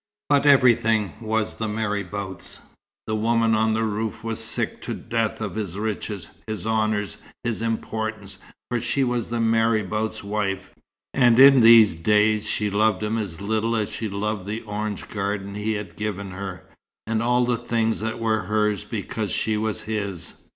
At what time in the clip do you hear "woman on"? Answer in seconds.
3.15-3.75